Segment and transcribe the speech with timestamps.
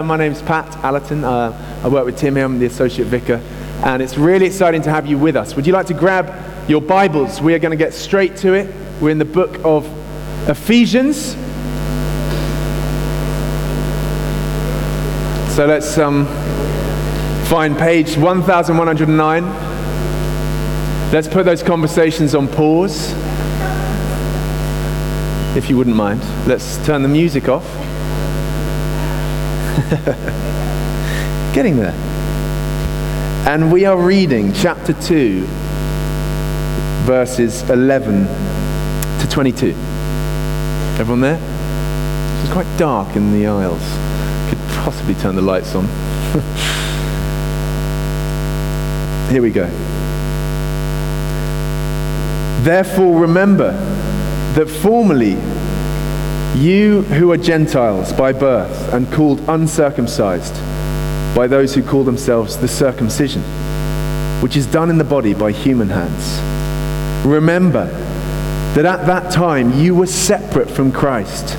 [0.00, 1.22] My name's Pat Allerton.
[1.22, 2.44] Uh, I work with Tim here.
[2.44, 3.40] I'm the associate vicar.
[3.84, 5.54] And it's really exciting to have you with us.
[5.54, 6.34] Would you like to grab
[6.68, 7.40] your Bibles?
[7.40, 8.74] We are going to get straight to it.
[9.00, 9.86] We're in the book of
[10.48, 11.36] Ephesians.
[15.54, 16.26] So let's um,
[17.44, 19.44] find page 1109.
[21.12, 23.12] Let's put those conversations on pause.
[25.56, 26.20] If you wouldn't mind.
[26.48, 27.83] Let's turn the music off.
[31.52, 31.94] Getting there.
[33.48, 35.44] And we are reading chapter 2,
[37.04, 38.26] verses 11
[39.18, 39.74] to 22.
[40.96, 41.40] Everyone there?
[42.42, 43.82] It's quite dark in the aisles.
[44.48, 45.86] Could possibly turn the lights on.
[49.32, 49.66] Here we go.
[52.62, 53.72] Therefore, remember
[54.54, 55.34] that formerly
[56.54, 60.54] you who are Gentiles by birth and called uncircumcised
[61.34, 63.42] by those who call themselves the circumcision,
[64.40, 67.26] which is done in the body by human hands.
[67.26, 67.86] Remember
[68.74, 71.56] that at that time you were separate from Christ,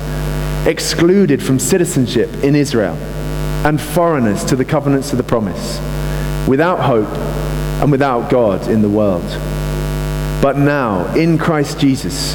[0.66, 2.96] excluded from citizenship in Israel,
[3.66, 5.78] and foreigners to the covenants of the promise,
[6.48, 7.08] without hope
[7.82, 9.26] and without God in the world.
[10.40, 12.34] But now, in Christ Jesus,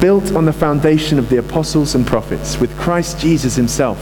[0.00, 3.98] built on the foundation of the apostles and prophets, with Christ Jesus himself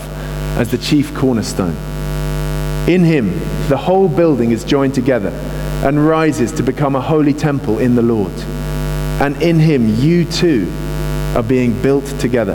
[0.56, 1.76] as the chief cornerstone.
[2.88, 3.30] In him,
[3.68, 5.30] the whole building is joined together
[5.84, 8.32] and rises to become a holy temple in the Lord.
[9.20, 10.70] And in him, you too
[11.34, 12.54] are being built together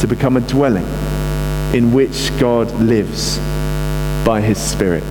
[0.00, 0.86] to become a dwelling
[1.74, 3.38] in which God lives
[4.26, 5.04] by his Spirit.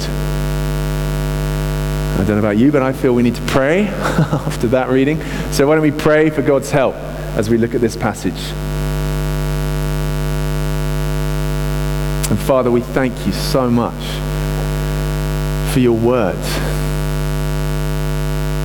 [2.15, 5.21] I don't know about you, but I feel we need to pray after that reading.
[5.51, 6.95] So why don't we pray for God's help?
[7.35, 8.33] As we look at this passage.
[12.31, 14.03] And Father, we thank you so much
[15.73, 16.37] for your word.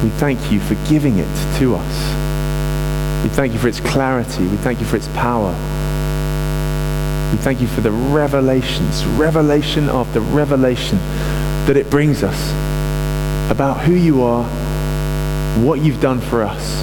[0.03, 3.25] We thank you for giving it to us.
[3.25, 4.47] We thank you for its clarity.
[4.47, 5.51] We thank you for its power.
[7.33, 10.99] We thank you for the revelations, revelation after revelation
[11.67, 12.51] that it brings us
[13.51, 14.45] about who you are,
[15.65, 16.81] what you've done for us,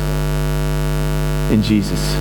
[1.52, 2.13] in Jesus.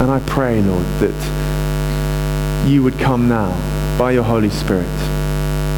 [0.00, 3.52] And I pray, Lord, that you would come now
[3.98, 4.86] by your Holy Spirit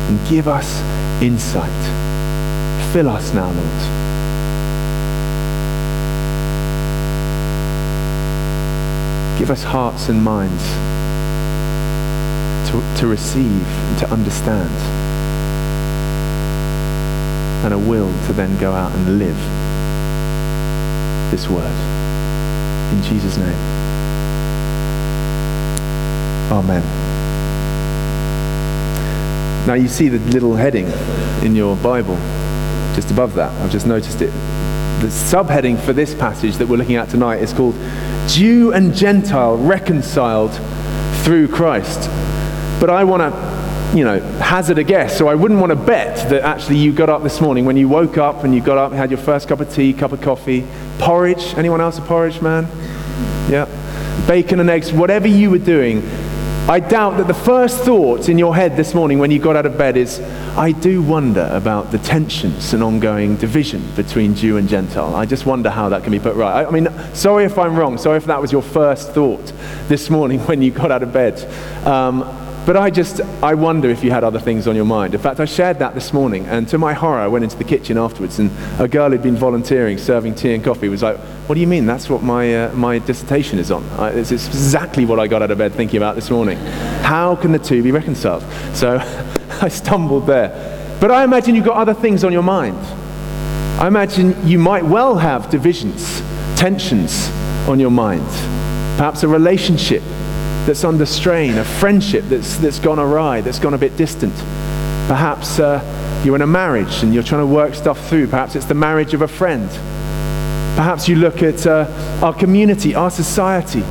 [0.08, 0.80] and give us
[1.20, 1.70] insight.
[2.92, 3.96] Fill us now, Lord.
[9.38, 10.62] Give us hearts and minds
[12.70, 14.70] to, to receive and to understand,
[17.64, 19.55] and a will to then go out and live
[21.30, 21.70] this word.
[22.92, 23.56] In Jesus' name.
[26.52, 26.82] Amen.
[29.66, 30.86] Now you see the little heading
[31.44, 32.16] in your Bible
[32.94, 33.50] just above that.
[33.60, 34.30] I've just noticed it.
[35.00, 37.74] The subheading for this passage that we're looking at tonight is called
[38.28, 40.54] Jew and Gentile reconciled
[41.24, 42.08] through Christ.
[42.80, 43.56] But I want to
[43.96, 45.16] you know, hazard a guess.
[45.16, 47.88] So I wouldn't want to bet that actually you got up this morning when you
[47.88, 50.66] woke up and you got up, had your first cup of tea, cup of coffee,
[50.98, 51.54] porridge.
[51.54, 52.66] Anyone else a porridge man?
[53.50, 53.66] Yeah.
[54.26, 56.02] Bacon and eggs, whatever you were doing.
[56.68, 59.66] I doubt that the first thought in your head this morning when you got out
[59.66, 60.18] of bed is,
[60.56, 65.14] I do wonder about the tensions and ongoing division between Jew and Gentile.
[65.14, 66.64] I just wonder how that can be put right.
[66.64, 67.98] I, I mean, sorry if I'm wrong.
[67.98, 69.52] Sorry if that was your first thought
[69.86, 71.38] this morning when you got out of bed.
[71.86, 72.22] Um,
[72.66, 75.14] but I just, I wonder if you had other things on your mind.
[75.14, 77.62] In fact, I shared that this morning, and to my horror, I went into the
[77.62, 81.16] kitchen afterwards, and a girl who'd been volunteering, serving tea and coffee, was like,
[81.46, 81.86] What do you mean?
[81.86, 83.84] That's what my, uh, my dissertation is on.
[83.90, 86.58] I, it's, it's exactly what I got out of bed thinking about this morning.
[87.02, 88.42] How can the two be reconciled?
[88.74, 88.98] So
[89.62, 90.96] I stumbled there.
[91.00, 92.78] But I imagine you've got other things on your mind.
[93.80, 96.20] I imagine you might well have divisions,
[96.56, 97.28] tensions
[97.68, 98.26] on your mind.
[98.96, 100.02] Perhaps a relationship
[100.66, 104.34] that's under strain, a friendship that's, that's gone awry, that's gone a bit distant.
[105.06, 108.26] Perhaps uh, you're in a marriage and you're trying to work stuff through.
[108.26, 109.70] Perhaps it's the marriage of a friend.
[110.76, 111.86] Perhaps you look at uh,
[112.22, 113.84] our community, our society.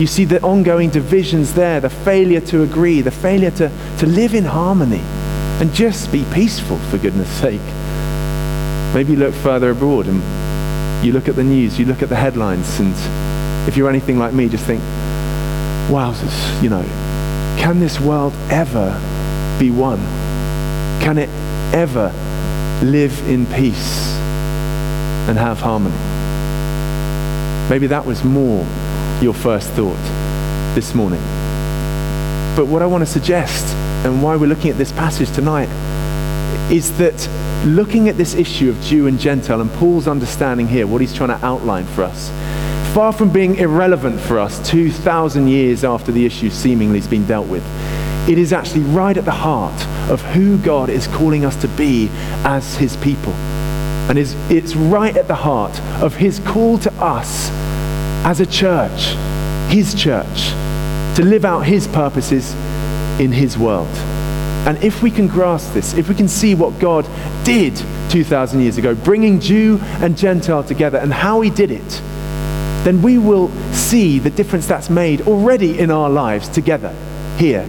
[0.00, 4.34] You see the ongoing divisions there, the failure to agree, the failure to, to live
[4.34, 5.00] in harmony
[5.60, 7.60] and just be peaceful, for goodness sake.
[8.94, 10.22] Maybe you look further abroad and
[11.04, 12.94] you look at the news, you look at the headlines, and
[13.68, 14.82] if you're anything like me, just think,
[15.88, 16.82] wowzers, you know,
[17.58, 18.90] can this world ever
[19.58, 19.98] be one?
[21.00, 21.28] Can it
[21.74, 22.12] ever
[22.84, 24.12] live in peace
[25.28, 25.96] and have harmony?
[27.70, 28.64] Maybe that was more
[29.20, 29.96] your first thought
[30.74, 31.20] this morning.
[32.54, 33.74] But what I want to suggest,
[34.04, 35.68] and why we're looking at this passage tonight,
[36.70, 37.28] is that
[37.66, 41.30] looking at this issue of Jew and Gentile and Paul's understanding here, what he's trying
[41.30, 42.30] to outline for us,
[42.98, 47.46] far from being irrelevant for us 2,000 years after the issue seemingly has been dealt
[47.46, 47.62] with,
[48.28, 52.08] it is actually right at the heart of who God is calling us to be
[52.42, 53.32] as his people.
[54.10, 57.50] And it's right at the heart of his call to us
[58.26, 59.14] as a church,
[59.72, 60.48] his church,
[61.14, 62.52] to live out his purposes
[63.20, 63.86] in his world.
[64.66, 67.08] And if we can grasp this, if we can see what God
[67.44, 67.76] did
[68.10, 72.02] 2,000 years ago, bringing Jew and Gentile together, and how he did it,
[72.84, 76.94] then we will see the difference that's made already in our lives together
[77.36, 77.66] here,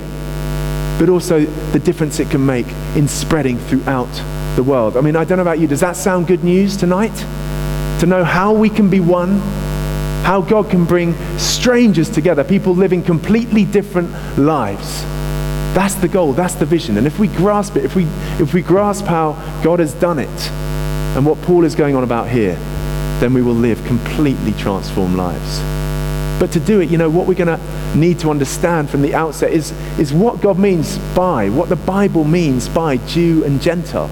[0.99, 4.11] but also the difference it can make in spreading throughout
[4.55, 4.97] the world.
[4.97, 7.15] I mean, I don't know about you, does that sound good news tonight?
[7.99, 9.39] To know how we can be one,
[10.23, 15.03] how God can bring strangers together, people living completely different lives
[15.73, 16.97] that's the goal, that's the vision.
[16.97, 18.05] And if we grasp it, if we,
[18.39, 19.33] if we grasp how
[19.63, 20.51] God has done it
[21.15, 22.57] and what Paul is going on about here,
[23.19, 25.59] then we will live completely transformed lives.
[26.39, 29.13] But to do it, you know, what we're going to need to understand from the
[29.13, 34.07] outset is, is what God means by, what the Bible means by Jew and Gentile.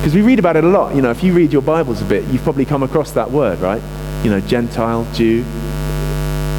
[0.00, 0.94] Because we read about it a lot.
[0.94, 3.58] You know, if you read your Bibles a bit, you've probably come across that word,
[3.60, 3.82] right?
[4.22, 5.44] You know, Gentile, Jew.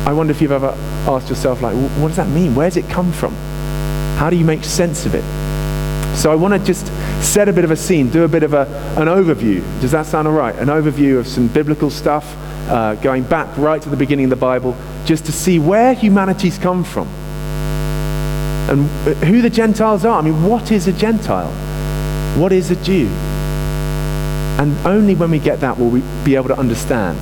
[0.08, 0.76] I wonder if you've ever
[1.08, 2.56] asked yourself, like, what does that mean?
[2.56, 3.36] Where does it come from?
[4.18, 5.24] How do you make sense of it?
[6.18, 6.88] So I want to just
[7.24, 8.68] set a bit of a scene, do a bit of a,
[8.98, 9.62] an overview.
[9.82, 10.56] Does that sound all right?
[10.56, 12.36] An overview of some biblical stuff,
[12.70, 14.76] uh, going back right to the beginning of the Bible,
[15.06, 17.08] just to see where humanity's come from
[18.70, 18.88] and
[19.26, 20.20] who the Gentiles are.
[20.20, 21.52] I mean, what is a Gentile?
[22.40, 23.08] What is a Jew?
[24.60, 27.20] And only when we get that will we be able to understand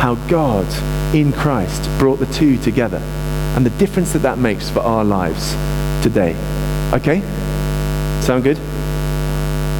[0.00, 0.66] how God
[1.14, 2.98] in Christ brought the two together
[3.56, 5.52] and the difference that that makes for our lives
[6.02, 6.34] today.
[6.92, 7.20] Okay?
[8.22, 8.58] Sound good?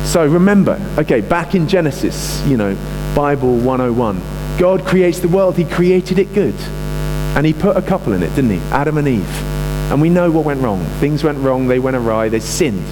[0.09, 2.75] So remember, okay, back in Genesis, you know,
[3.15, 4.19] Bible 101,
[4.59, 6.55] God creates the world, He created it good.
[7.37, 8.59] And He put a couple in it, didn't He?
[8.71, 9.43] Adam and Eve.
[9.93, 10.83] And we know what went wrong.
[10.99, 12.87] Things went wrong, they went awry, they sinned.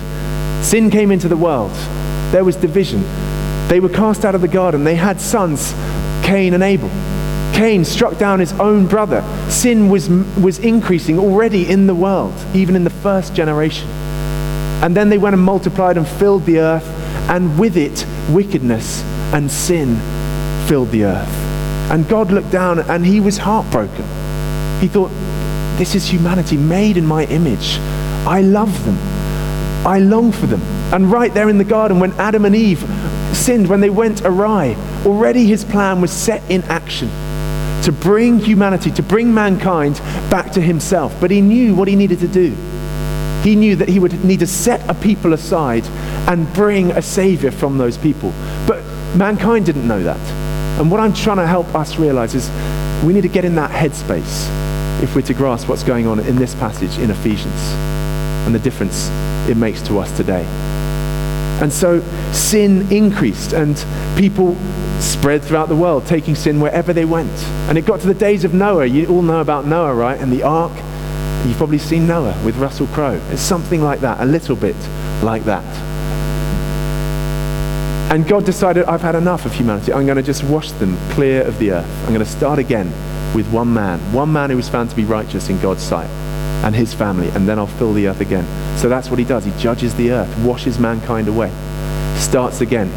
[0.63, 1.73] Sin came into the world.
[2.33, 3.01] There was division.
[3.69, 4.85] They were cast out of the garden.
[4.85, 5.73] They had sons,
[6.23, 6.91] Cain and Abel.
[7.55, 9.25] Cain struck down his own brother.
[9.49, 13.89] Sin was, was increasing already in the world, even in the first generation.
[14.83, 16.96] And then they went and multiplied and filled the earth,
[17.29, 19.03] and with it, wickedness
[19.33, 19.97] and sin
[20.69, 21.29] filled the earth.
[21.91, 24.05] And God looked down and he was heartbroken.
[24.81, 25.11] He thought,
[25.79, 27.79] This is humanity made in my image.
[28.27, 28.99] I love them.
[29.87, 30.61] I long for them.
[30.93, 32.81] And right there in the garden, when Adam and Eve
[33.33, 37.09] sinned, when they went awry, already his plan was set in action
[37.85, 39.97] to bring humanity, to bring mankind
[40.29, 41.15] back to himself.
[41.21, 42.51] But he knew what he needed to do.
[43.43, 45.85] He knew that he would need to set a people aside
[46.27, 48.33] and bring a savior from those people.
[48.67, 48.85] But
[49.17, 50.21] mankind didn't know that.
[50.81, 52.51] And what I'm trying to help us realize is
[53.05, 54.51] we need to get in that headspace
[55.03, 57.61] if we're to grasp what's going on in this passage in Ephesians
[58.47, 59.09] and the difference
[59.49, 60.45] it makes to us today.
[61.61, 62.03] And so
[62.33, 63.83] sin increased, and
[64.19, 64.57] people
[65.01, 67.33] spread throughout the world, taking sin wherever they went.
[67.69, 68.85] And it got to the days of Noah.
[68.85, 70.21] You all know about Noah, right?
[70.21, 70.73] And the ark.
[71.47, 73.21] You've probably seen Noah with Russell Crowe.
[73.31, 74.77] It's something like that, a little bit
[75.23, 75.65] like that.
[78.09, 79.93] And God decided, I've had enough of humanity.
[79.93, 81.91] I'm going to just wash them clear of the earth.
[82.03, 82.93] I'm going to start again
[83.35, 86.09] with one man, one man who was found to be righteous in God's sight.
[86.65, 88.45] and his family, and then I'll fill the earth again.
[88.79, 89.45] So that's what he does.
[89.45, 91.51] He judges the earth, washes mankind away,
[92.17, 92.89] starts again.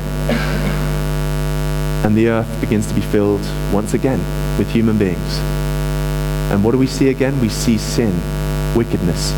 [2.03, 3.41] And the earth begins to be filled
[3.73, 4.19] once again
[4.57, 5.37] with human beings.
[6.51, 7.39] And what do we see again?
[7.41, 8.13] We see sin,
[8.75, 9.33] wickedness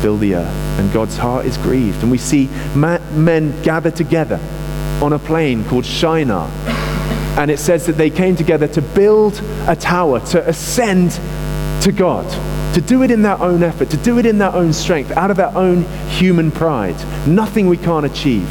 [0.00, 2.02] fill the earth, and God's heart is grieved.
[2.02, 4.38] And we see men gather together
[5.04, 6.48] on a plain called Shinar.
[7.38, 11.12] And it says that they came together to build a tower, to ascend
[11.82, 12.26] to God
[12.74, 15.30] to do it in their own effort, to do it in their own strength, out
[15.30, 16.96] of their own human pride.
[17.24, 18.48] Nothing we can't achieve.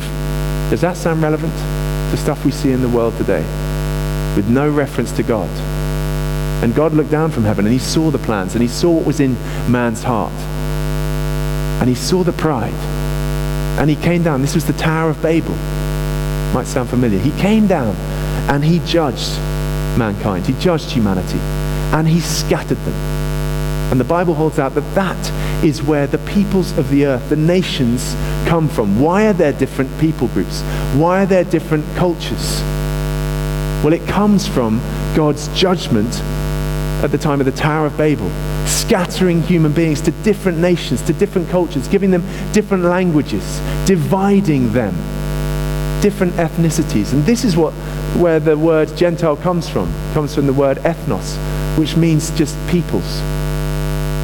[0.70, 3.42] Does that sound relevant to stuff we see in the world today?
[4.38, 5.50] With no reference to God.
[6.64, 9.06] And God looked down from heaven and he saw the plans and he saw what
[9.06, 9.34] was in
[9.70, 10.32] man's heart.
[11.82, 12.72] And he saw the pride.
[13.78, 14.42] And he came down.
[14.42, 15.54] This was the Tower of Babel.
[16.54, 17.20] Might sound familiar.
[17.20, 17.96] He came down
[18.50, 19.38] and he judged
[19.98, 20.46] mankind.
[20.46, 21.40] He judged humanity.
[21.96, 22.94] And he scattered them.
[23.92, 27.36] And the Bible holds out that that is where the peoples of the earth, the
[27.36, 28.16] nations,
[28.48, 29.00] come from.
[29.00, 30.62] Why are there different people groups?
[30.96, 32.62] Why are there different cultures?
[33.84, 34.80] Well, it comes from
[35.16, 36.22] God's judgment
[37.04, 38.32] at the time of the Tower of Babel,
[38.66, 44.96] scattering human beings to different nations, to different cultures, giving them different languages, dividing them,
[46.04, 47.14] different ethnicities.
[47.14, 47.74] And this is what
[48.20, 49.88] where the word Gentile comes from.
[49.88, 51.38] It comes from the word ethnos,
[51.78, 53.22] which means just peoples.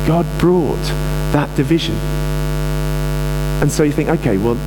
[0.06, 0.84] God brought
[1.32, 1.96] that division.
[3.62, 4.58] And so you think, okay, well,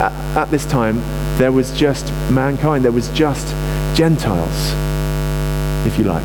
[0.00, 0.96] at, at this time,
[1.36, 3.46] there was just mankind, there was just
[3.94, 4.72] Gentiles,
[5.86, 6.24] if you like.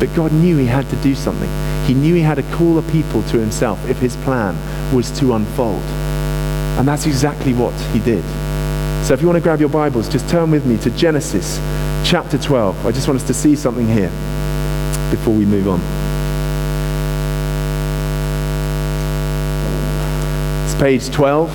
[0.00, 1.50] But God knew he had to do something.
[1.86, 4.56] He knew he had to call a people to himself if his plan
[4.94, 5.82] was to unfold.
[6.78, 8.24] And that's exactly what he did.
[9.02, 11.58] So if you want to grab your Bibles, just turn with me to Genesis
[12.08, 12.86] chapter 12.
[12.86, 14.10] I just want us to see something here
[15.10, 15.80] before we move on.
[20.64, 21.50] It's page 12.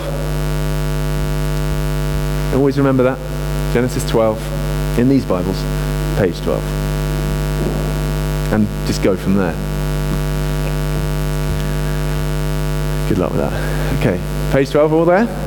[2.54, 3.18] Always remember that.
[3.74, 5.58] Genesis 12 in these Bibles,
[6.20, 6.62] page 12.
[8.52, 9.54] And just go from there.
[13.08, 13.54] Good luck with that.
[14.00, 14.20] Okay,
[14.52, 15.47] page 12, all there?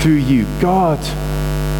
[0.00, 0.46] through you.
[0.60, 0.98] God,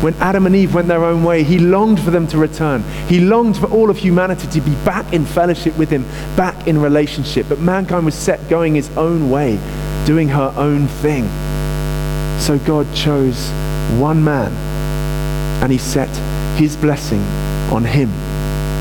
[0.02, 2.82] when Adam and Eve went their own way, he longed for them to return.
[3.08, 6.02] He longed for all of humanity to be back in fellowship with him,
[6.36, 7.46] back in relationship.
[7.48, 9.58] But mankind was set going his own way
[10.04, 11.24] doing her own thing.
[12.40, 13.50] So God chose
[13.98, 14.52] one man
[15.62, 16.10] and he set
[16.58, 17.22] his blessing
[17.72, 18.10] on him,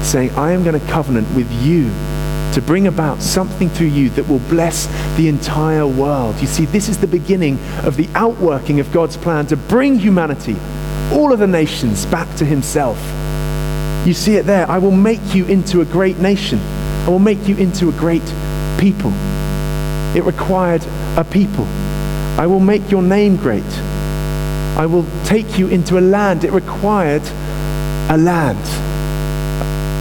[0.03, 1.89] saying, I am going to covenant with you
[2.55, 6.39] to bring about something through you that will bless the entire world.
[6.39, 10.55] You see, this is the beginning of the outworking of God's plan to bring humanity,
[11.11, 12.97] all of the nations, back to himself.
[14.07, 14.69] You see it there.
[14.69, 16.59] I will make you into a great nation.
[16.59, 18.23] I will make you into a great
[18.79, 19.11] people.
[20.15, 20.85] It required
[21.17, 21.65] a people.
[22.39, 23.63] I will make your name great.
[24.77, 26.45] I will take you into a land.
[26.45, 27.23] It required
[28.09, 28.63] a land.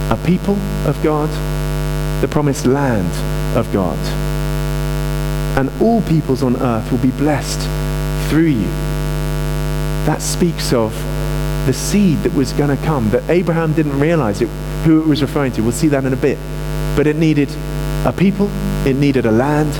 [0.09, 0.55] A people
[0.87, 1.29] of God,
[2.21, 3.11] the promised land
[3.57, 3.97] of God.
[5.57, 7.59] And all peoples on earth will be blessed
[8.29, 8.67] through you.
[10.05, 10.93] That speaks of
[11.65, 14.49] the seed that was going to come, that Abraham didn't realize it,
[14.83, 15.61] who it was referring to.
[15.61, 16.37] We'll see that in a bit.
[16.95, 17.49] But it needed
[18.05, 18.49] a people,
[18.85, 19.73] it needed a land,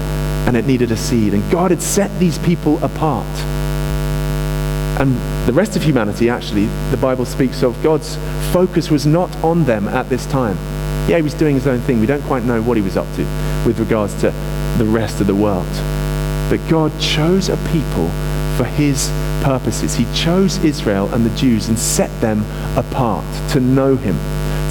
[0.47, 1.33] and it needed a seed.
[1.33, 3.27] And God had set these people apart.
[4.99, 5.15] And
[5.47, 8.15] the rest of humanity, actually, the Bible speaks of God's
[8.51, 10.57] focus was not on them at this time.
[11.07, 11.99] Yeah, he was doing his own thing.
[11.99, 13.21] We don't quite know what he was up to
[13.65, 14.31] with regards to
[14.77, 15.67] the rest of the world.
[16.49, 18.09] But God chose a people
[18.57, 19.09] for his
[19.43, 19.95] purposes.
[19.95, 22.43] He chose Israel and the Jews and set them
[22.75, 24.15] apart to know him,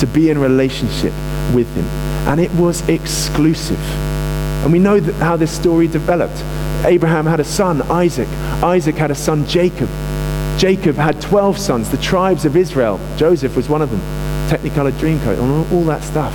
[0.00, 1.12] to be in relationship
[1.54, 1.84] with him.
[2.26, 3.80] And it was exclusive.
[4.64, 6.42] And we know how this story developed.
[6.84, 8.28] Abraham had a son, Isaac.
[8.62, 9.88] Isaac had a son, Jacob.
[10.58, 12.98] Jacob had 12 sons, the tribes of Israel.
[13.16, 14.00] Joseph was one of them.
[14.54, 16.32] Technicolor Dreamcoat, and all that stuff.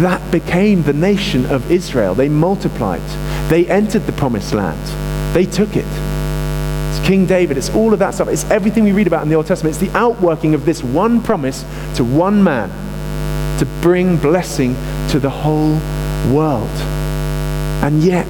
[0.00, 2.14] That became the nation of Israel.
[2.14, 3.02] They multiplied.
[3.48, 4.84] They entered the promised land.
[5.32, 5.86] They took it.
[5.86, 7.56] It's King David.
[7.56, 8.26] It's all of that stuff.
[8.26, 9.76] It's everything we read about in the Old Testament.
[9.76, 11.64] It's the outworking of this one promise
[11.94, 12.68] to one man
[13.60, 14.74] to bring blessing
[15.10, 15.74] to the whole
[16.34, 16.68] world.
[17.84, 18.26] And yet,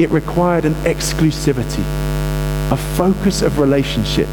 [0.00, 1.84] it required an exclusivity,
[2.72, 4.28] a focus of relationship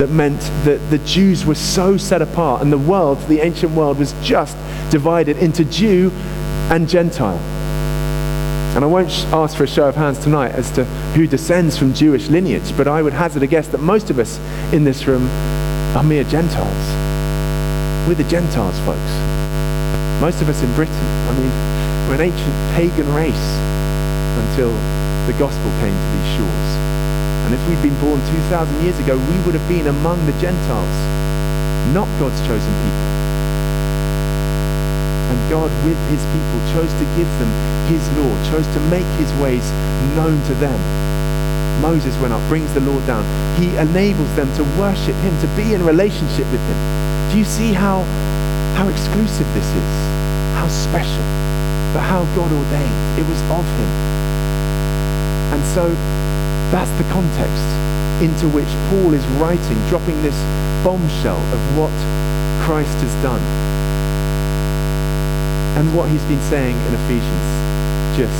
[0.00, 3.98] that meant that the Jews were so set apart and the world, the ancient world,
[3.98, 4.56] was just
[4.90, 6.10] divided into Jew
[6.70, 7.36] and Gentile.
[8.74, 11.92] And I won't ask for a show of hands tonight as to who descends from
[11.92, 14.38] Jewish lineage, but I would hazard a guess that most of us
[14.72, 15.28] in this room
[15.94, 16.88] are mere Gentiles.
[18.08, 19.12] We're the Gentiles, folks.
[20.22, 23.50] Most of us in Britain, I mean, we're an ancient pagan race
[24.48, 24.72] until
[25.26, 26.69] the gospel came to these shores.
[27.50, 30.94] And if we'd been born 2,000 years ago, we would have been among the Gentiles,
[31.90, 33.10] not God's chosen people.
[35.34, 37.50] And God, with his people, chose to give them
[37.90, 39.66] his law, chose to make his ways
[40.14, 40.78] known to them.
[41.82, 43.26] Moses went up, brings the law down.
[43.58, 46.78] He enables them to worship him, to be in relationship with him.
[47.34, 48.06] Do you see how,
[48.78, 49.90] how exclusive this is?
[50.54, 51.26] How special,
[51.90, 53.18] but how God ordained.
[53.18, 53.90] It was of him.
[55.50, 55.90] And so
[56.70, 57.66] that's the context
[58.22, 60.38] into which Paul is writing, dropping this
[60.86, 61.92] bombshell of what
[62.62, 63.42] Christ has done
[65.78, 67.46] and what he's been saying in Ephesians
[68.14, 68.38] just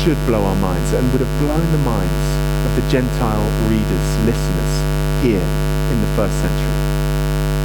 [0.00, 2.24] should blow our minds and would have blown the minds
[2.64, 4.72] of the Gentile readers, listeners
[5.20, 5.42] here
[5.90, 6.78] in the first century.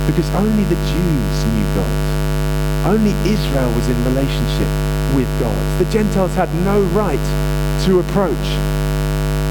[0.10, 1.94] Because only the Jews knew God.
[2.98, 4.72] Only Israel was in relationship
[5.16, 5.60] with God.
[5.80, 7.22] The Gentiles had no right
[7.86, 8.77] to approach.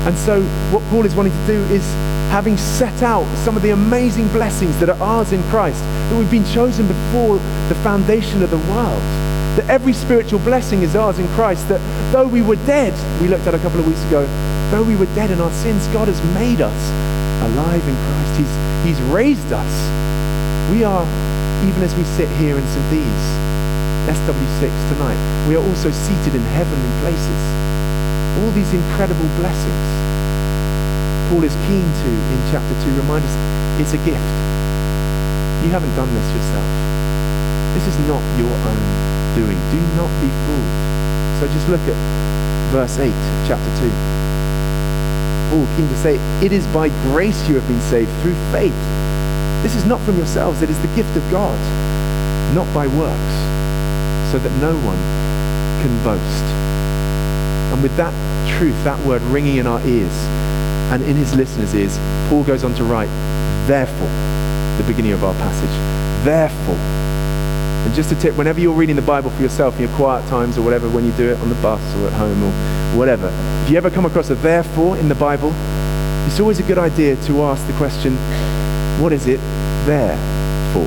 [0.06, 1.82] And so what Paul is wanting to do is
[2.30, 6.30] having set out some of the amazing blessings that are ours in Christ, that we've
[6.30, 9.02] been chosen before the foundation of the world,
[9.58, 11.80] that every spiritual blessing is ours in Christ, that
[12.12, 14.26] though we were dead, we looked at a couple of weeks ago,
[14.70, 16.80] though we were dead in our sins, God has made us
[17.50, 18.38] alive in Christ.
[18.38, 18.54] He's,
[18.86, 19.74] he's raised us.
[20.70, 21.02] We are,
[21.66, 22.90] even as we sit here in St.
[22.94, 23.26] Dee's,
[24.06, 27.65] SW6 tonight, we are also seated in heavenly places.
[28.42, 29.86] All these incredible blessings.
[31.32, 33.34] Paul is keen to, in chapter 2, remind us
[33.80, 34.30] it's a gift.
[35.64, 36.68] You haven't done this yourself.
[37.74, 38.84] This is not your own
[39.34, 39.58] doing.
[39.72, 40.72] Do not be fooled.
[41.40, 41.98] So just look at
[42.72, 43.12] verse 8,
[43.48, 43.90] chapter 2.
[45.50, 48.76] Paul keen to say, It is by grace you have been saved through faith.
[49.62, 51.58] This is not from yourselves, it is the gift of God,
[52.54, 53.36] not by works,
[54.30, 55.00] so that no one
[55.82, 56.44] can boast.
[57.72, 58.14] And with that
[58.58, 60.12] truth, that word ringing in our ears,
[60.92, 63.10] and in his listeners' ears, Paul goes on to write,
[63.66, 64.08] therefore,
[64.78, 66.24] the beginning of our passage.
[66.24, 66.76] Therefore.
[67.86, 70.58] And just a tip, whenever you're reading the Bible for yourself in your quiet times
[70.58, 72.52] or whatever, when you do it on the bus or at home or
[72.98, 73.30] whatever,
[73.64, 75.52] if you ever come across a therefore in the Bible,
[76.26, 78.16] it's always a good idea to ask the question,
[79.00, 79.40] what is it
[79.86, 80.16] there
[80.72, 80.84] for?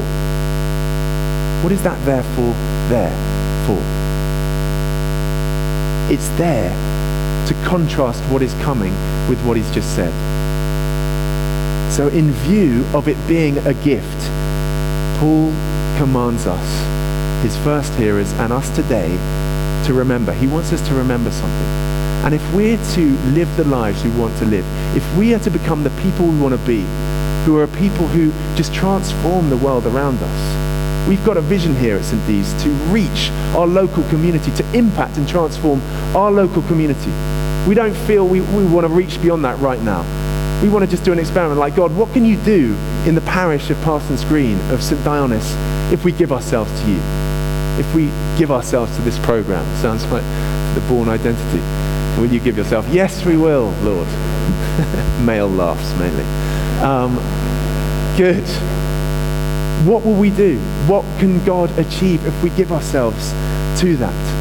[1.64, 2.54] What is that therefore
[2.90, 3.12] there
[3.66, 3.80] for?
[6.14, 6.89] It's there
[7.50, 8.94] to contrast what is coming
[9.28, 10.14] with what he's just said.
[11.92, 14.22] So, in view of it being a gift,
[15.20, 15.50] Paul
[15.98, 19.10] commands us, his first hearers, and us today,
[19.88, 20.32] to remember.
[20.32, 21.68] He wants us to remember something.
[22.24, 25.50] And if we're to live the lives we want to live, if we are to
[25.50, 26.82] become the people we want to be,
[27.46, 31.96] who are people who just transform the world around us, we've got a vision here
[31.96, 32.24] at St.
[32.28, 35.82] Dee's to reach our local community, to impact and transform
[36.16, 37.29] our local community.
[37.68, 40.04] We don't feel we, we want to reach beyond that right now.
[40.62, 43.22] We want to just do an experiment like, God, what can you do in the
[43.22, 45.00] parish of Parsons Green, of St.
[45.02, 45.54] Dionis,
[45.92, 47.00] if we give ourselves to you?
[47.80, 49.66] If we give ourselves to this program?
[49.78, 50.24] Sounds like
[50.76, 51.60] the Bourne Identity.
[52.20, 52.88] Will you give yourself?
[52.90, 54.08] Yes, we will, Lord.
[55.26, 56.26] Male laughs mainly.
[56.84, 57.16] Um,
[58.18, 58.44] good.
[59.88, 60.60] What will we do?
[60.88, 63.32] What can God achieve if we give ourselves
[63.80, 64.39] to that?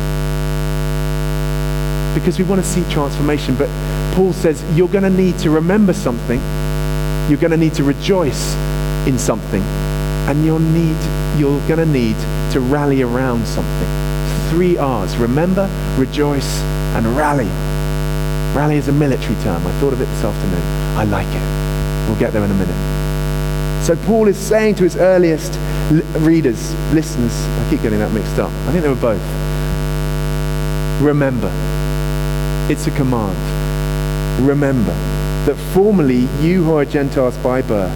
[2.18, 3.70] Because we want to see transformation, but
[4.16, 6.40] Paul says you're going to need to remember something,
[7.30, 8.54] you're going to need to rejoice
[9.06, 10.96] in something, and you'll need,
[11.38, 12.16] you're going to need
[12.52, 13.88] to rally around something.
[14.50, 16.58] Three R's remember, rejoice,
[16.96, 17.46] and rally.
[18.52, 19.64] Rally is a military term.
[19.64, 20.62] I thought of it this afternoon.
[20.98, 22.08] I like it.
[22.10, 23.84] We'll get there in a minute.
[23.86, 25.56] So Paul is saying to his earliest
[26.18, 28.50] readers, listeners, I keep getting that mixed up.
[28.66, 29.22] I think they were both.
[31.00, 31.77] Remember.
[32.70, 34.46] It's a command.
[34.46, 34.92] Remember
[35.46, 37.90] that formerly you who are Gentiles by birth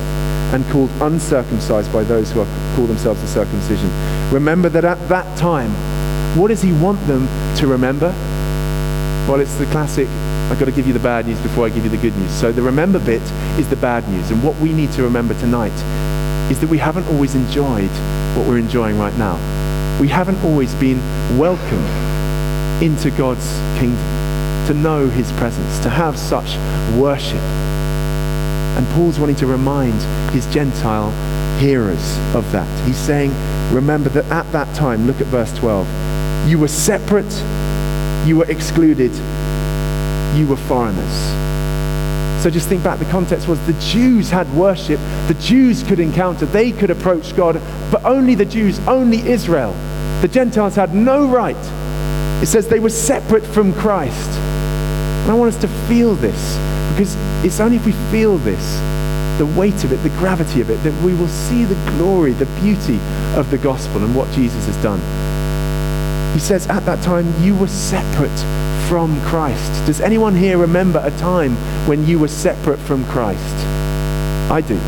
[0.55, 3.91] and called uncircumcised by those who are, call themselves the circumcision.
[4.33, 5.71] Remember that at that time,
[6.41, 7.27] what does he want them
[7.59, 8.09] to remember?
[9.29, 10.09] Well, it's the classic
[10.51, 12.31] I've got to give you the bad news before I give you the good news.
[12.31, 13.23] So the remember bit
[13.61, 14.31] is the bad news.
[14.31, 15.73] And what we need to remember tonight
[16.51, 17.91] is that we haven't always enjoyed
[18.37, 19.37] what we're enjoying right now.
[20.01, 20.99] We haven't always been
[21.39, 21.85] welcome
[22.83, 23.47] into God's
[23.79, 24.03] kingdom,
[24.67, 26.57] to know his presence, to have such
[26.97, 27.41] worship.
[28.77, 30.01] And Paul's wanting to remind
[30.33, 31.11] his Gentile
[31.59, 32.69] hearers of that.
[32.87, 33.31] He's saying,
[33.73, 37.33] remember that at that time, look at verse 12, you were separate,
[38.27, 39.13] you were excluded,
[40.37, 41.43] you were foreigners.
[42.43, 44.99] So just think back, the context was the Jews had worship,
[45.29, 47.61] the Jews could encounter, they could approach God,
[47.93, 49.73] but only the Jews, only Israel.
[50.23, 51.57] The Gentiles had no right.
[52.43, 54.42] It says they were separate from Christ.
[55.23, 56.57] And I want us to feel this
[56.93, 58.81] because it's only if we feel this,
[59.39, 62.47] the weight of it, the gravity of it, that we will see the glory, the
[62.61, 62.99] beauty
[63.37, 65.01] of the gospel and what Jesus has done.
[66.35, 68.37] He says, At that time, you were separate
[68.89, 69.87] from Christ.
[69.87, 71.55] Does anyone here remember a time
[71.87, 73.55] when you were separate from Christ?
[74.51, 74.79] I do.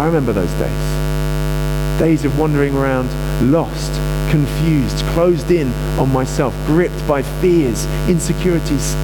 [0.00, 1.98] I remember those days.
[1.98, 3.10] Days of wandering around,
[3.52, 3.92] lost,
[4.32, 8.94] confused, closed in on myself, gripped by fears, insecurities,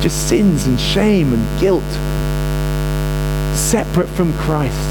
[0.00, 1.82] just sins and shame and guilt.
[3.58, 4.88] Separate from Christ.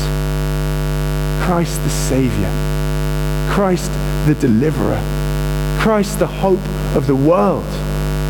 [1.46, 2.52] Christ the Savior.
[3.50, 3.90] Christ
[4.28, 5.02] the Deliverer.
[5.80, 7.64] Christ the hope of the world,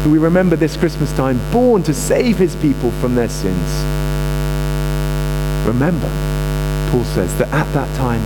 [0.03, 3.69] who we remember this Christmas time, born to save his people from their sins.
[5.67, 6.09] Remember,
[6.91, 8.21] Paul says, that at that time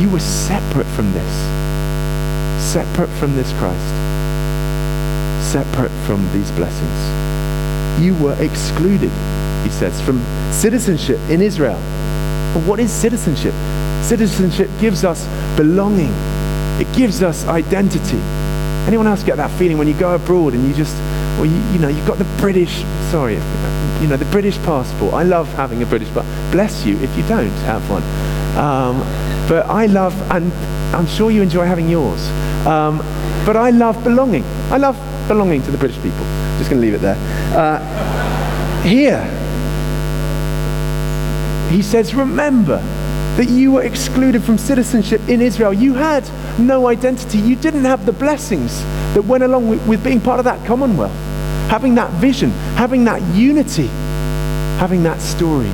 [0.00, 1.57] you were separate from this,
[2.68, 3.88] separate from this Christ,
[5.50, 8.04] separate from these blessings.
[8.04, 9.10] You were excluded,
[9.64, 10.20] he says, from
[10.52, 11.80] citizenship in Israel.
[12.52, 13.54] But what is citizenship?
[14.04, 15.26] Citizenship gives us
[15.56, 16.12] belonging.
[16.78, 18.18] It gives us identity.
[18.86, 20.94] Anyone else get that feeling when you go abroad and you just,
[21.40, 23.36] or you, you know, you've got the British, sorry,
[24.02, 25.14] you know, the British passport.
[25.14, 26.52] I love having a British passport.
[26.52, 28.02] Bless you if you don't have one.
[28.58, 28.98] Um,
[29.48, 30.52] but I love, and
[30.94, 32.28] I'm sure you enjoy having yours.
[32.66, 32.98] Um,
[33.46, 34.44] but I love belonging.
[34.70, 34.96] I love
[35.28, 36.24] belonging to the British people.
[36.58, 37.16] Just going to leave it there.
[37.56, 39.22] Uh, here,
[41.70, 42.78] he says, remember
[43.36, 45.72] that you were excluded from citizenship in Israel.
[45.72, 47.38] You had no identity.
[47.38, 48.82] You didn't have the blessings
[49.14, 51.12] that went along with, with being part of that commonwealth,
[51.70, 53.86] having that vision, having that unity,
[54.78, 55.70] having that story.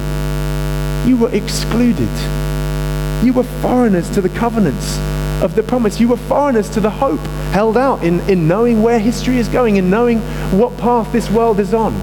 [1.08, 2.10] You were excluded.
[3.24, 4.98] You were foreigners to the covenants
[5.44, 6.00] of the promise.
[6.00, 7.20] You were foreigners to the hope
[7.52, 10.20] held out in, in knowing where history is going, in knowing
[10.58, 11.94] what path this world is on,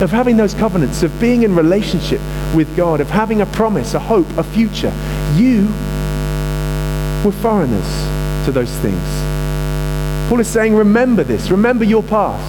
[0.00, 2.20] of having those covenants, of being in relationship
[2.54, 4.92] with God, of having a promise, a hope, a future.
[5.34, 5.66] You
[7.24, 7.86] were foreigners
[8.46, 9.02] to those things.
[10.30, 12.44] Paul is saying, remember this, remember your past.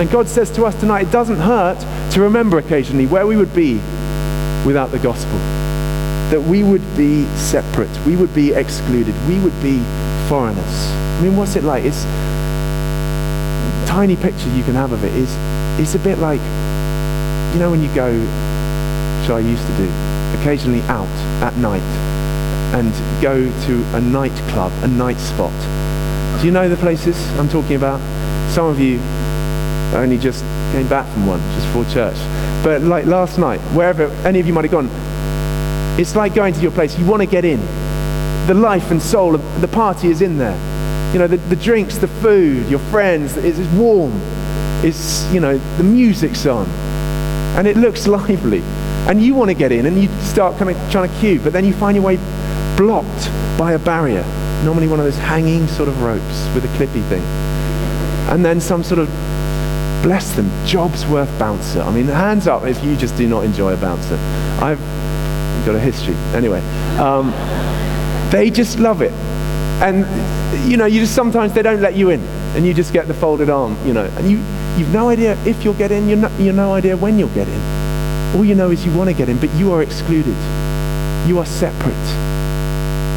[0.00, 1.80] And God says to us tonight, it doesn't hurt
[2.12, 3.74] to remember occasionally where we would be
[4.64, 5.55] without the gospel.
[6.30, 9.78] That we would be separate, we would be excluded, we would be
[10.28, 10.90] foreigners.
[11.18, 11.84] I mean, what's it like?
[11.84, 12.04] It's
[13.86, 15.34] tiny picture you can have of it is
[15.80, 16.40] it's a bit like
[17.54, 19.88] you know when you go which I used to do
[20.38, 21.08] occasionally out
[21.42, 21.82] at night
[22.74, 25.52] and go to a nightclub, a night spot.
[26.40, 28.00] Do you know the places I'm talking about?
[28.52, 29.00] Some of you
[29.96, 32.16] only just came back from one just before church.
[32.62, 34.90] But like last night, wherever any of you might have gone,
[35.98, 36.98] it's like going to your place.
[36.98, 37.60] You want to get in.
[38.46, 40.56] The life and soul of the party is in there.
[41.12, 44.12] You know, the, the drinks, the food, your friends, it's, it's warm.
[44.84, 46.66] It's, you know, the music's on.
[47.56, 48.60] And it looks lively.
[49.08, 51.52] And you want to get in and you start kind of trying to queue, but
[51.52, 52.16] then you find your way
[52.76, 54.24] blocked by a barrier.
[54.64, 57.22] Normally one of those hanging sort of ropes with a clippy thing.
[58.28, 59.08] And then some sort of,
[60.02, 61.80] bless them, jobs worth bouncer.
[61.80, 64.16] I mean, hands up if you just do not enjoy a bouncer.
[64.60, 64.95] I've
[65.66, 66.14] got a history.
[66.32, 66.60] Anyway,
[66.98, 67.32] um,
[68.30, 69.12] they just love it.
[69.82, 70.06] And,
[70.70, 72.20] you know, you just sometimes they don't let you in.
[72.54, 74.04] And you just get the folded arm, you know.
[74.04, 74.38] And you,
[74.78, 76.08] you've no idea if you'll get in.
[76.08, 77.60] You've no, you've no idea when you'll get in.
[78.34, 80.36] All you know is you want to get in, but you are excluded.
[81.26, 82.06] You are separate.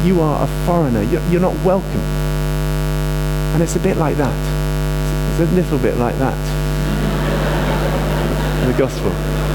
[0.04, 1.02] You are a foreigner.
[1.04, 2.00] You're, you're not welcome.
[3.54, 5.40] And it's a bit like that.
[5.40, 6.36] It's a little bit like that.
[8.60, 9.49] The gospel.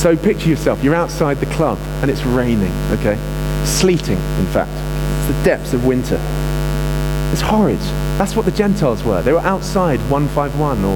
[0.00, 3.18] So picture yourself, you're outside the club and it's raining, okay?
[3.66, 4.70] Sleeting, in fact.
[4.72, 6.18] It's the depths of winter.
[7.32, 7.78] It's horrid.
[8.16, 9.20] That's what the Gentiles were.
[9.20, 10.92] They were outside 151 or,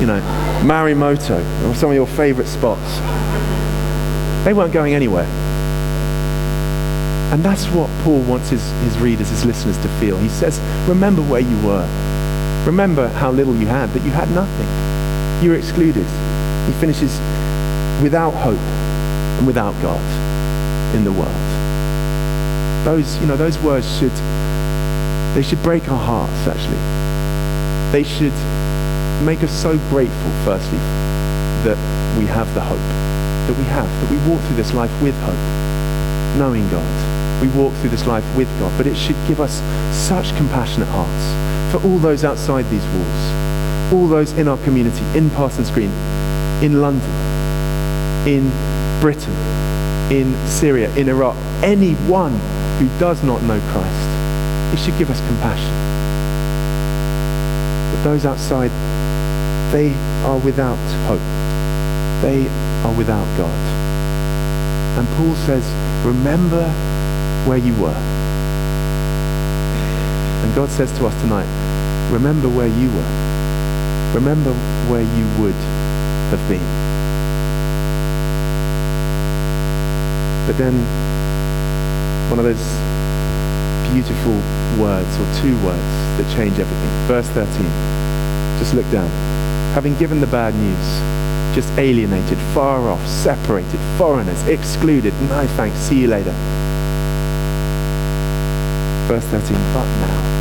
[0.00, 0.20] you know,
[0.62, 3.00] Marimoto or some of your favorite spots.
[4.44, 5.26] They weren't going anywhere.
[7.34, 10.16] And that's what Paul wants his, his readers, his listeners to feel.
[10.18, 11.84] He says, remember where you were.
[12.66, 15.44] Remember how little you had, that you had nothing.
[15.44, 16.06] You were excluded.
[16.66, 17.18] He finishes
[18.04, 18.58] without hope
[19.38, 20.04] and without God
[20.94, 21.40] in the world.
[22.84, 24.12] Those, you know, those words should
[25.34, 26.78] They should break our hearts, actually.
[27.90, 28.36] They should
[29.26, 30.78] make us so grateful, firstly,
[31.66, 31.78] that
[32.16, 32.86] we have the hope,
[33.48, 35.44] that we have, that we walk through this life with hope,
[36.38, 36.86] knowing God.
[37.42, 39.58] We walk through this life with God, but it should give us
[39.92, 41.24] such compassionate hearts
[41.72, 45.90] for all those outside these walls, all those in our community, in Parsons Green,
[46.62, 47.10] in London,
[48.26, 48.50] in
[49.00, 49.34] Britain,
[50.10, 52.32] in Syria, in Iraq, anyone
[52.78, 54.74] who does not know Christ.
[54.74, 55.70] It should give us compassion.
[57.94, 58.70] But those outside,
[59.72, 61.20] they are without hope.
[62.22, 62.48] They
[62.84, 63.54] are without God.
[64.98, 65.64] And Paul says,
[66.06, 66.68] remember
[67.46, 67.94] where you were.
[70.44, 71.48] And God says to us tonight,
[72.10, 74.12] remember where you were.
[74.14, 74.52] Remember
[74.90, 75.54] where you would
[76.30, 76.83] have been.
[80.46, 80.74] But then,
[82.28, 82.64] one of those
[83.92, 84.34] beautiful
[84.80, 86.90] words, or two words, that change everything.
[87.06, 87.48] Verse 13.
[88.58, 89.08] Just look down.
[89.74, 91.14] Having given the bad news,
[91.54, 96.32] just alienated, far off, separated, foreigners, excluded, no thanks, see you later.
[99.08, 100.33] Verse 13, but now.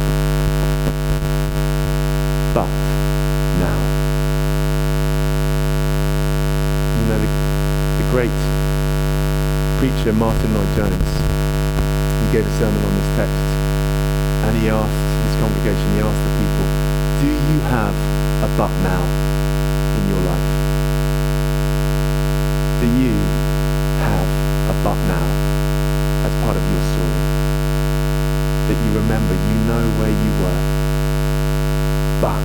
[9.84, 13.36] Preacher Martyn Lloyd-Jones, he gave a sermon on this text,
[14.48, 16.67] and he asked his congregation, he asked the people,
[17.19, 20.48] do you have a but now in your life?
[22.80, 23.12] Do you
[24.08, 24.24] have
[24.72, 25.28] a but now
[26.24, 27.19] as part of your story?
[28.72, 30.63] That you remember, you know where you were,
[32.24, 32.39] but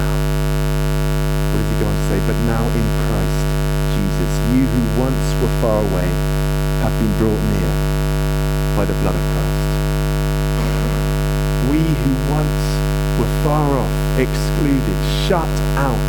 [0.00, 0.16] now.
[1.52, 2.24] What does he go on to say?
[2.24, 3.27] But now in Christ
[4.78, 6.06] who once were far away
[6.86, 7.72] have been brought near
[8.78, 9.58] by the blood of Christ.
[11.66, 12.62] We who once
[13.18, 16.08] were far off, excluded, shut out,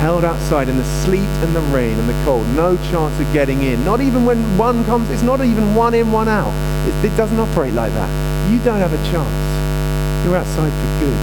[0.00, 3.62] held outside in the sleet and the rain and the cold, no chance of getting
[3.62, 3.84] in.
[3.84, 6.52] Not even when one comes, it's not even one in, one out.
[6.88, 8.10] It, it doesn't operate like that.
[8.50, 10.26] You don't have a chance.
[10.26, 11.22] You're outside for good.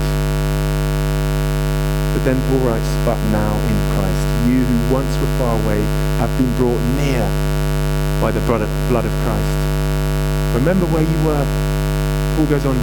[2.16, 3.99] But then Paul writes, But now in Christ,
[4.48, 5.82] you who once were far away
[6.22, 7.24] have been brought near
[8.22, 9.52] by the blood of, Christ.
[10.56, 11.46] Remember where you were.
[12.36, 12.76] Paul goes on